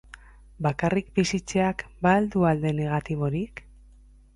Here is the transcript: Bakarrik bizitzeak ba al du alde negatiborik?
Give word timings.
Bakarrik 0.67 1.11
bizitzeak 1.19 1.85
ba 2.07 2.17
al 2.21 2.33
du 2.37 2.49
alde 2.55 2.77
negatiborik? 2.83 3.69